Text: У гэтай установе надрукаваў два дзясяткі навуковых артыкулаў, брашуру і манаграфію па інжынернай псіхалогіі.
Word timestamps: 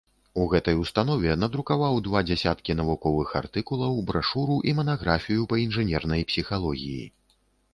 У 0.41 0.43
гэтай 0.51 0.75
установе 0.83 1.33
надрукаваў 1.41 1.99
два 2.07 2.19
дзясяткі 2.29 2.77
навуковых 2.79 3.35
артыкулаў, 3.41 4.01
брашуру 4.09 4.57
і 4.71 4.75
манаграфію 4.79 5.47
па 5.53 5.61
інжынернай 5.65 6.21
псіхалогіі. 6.33 7.05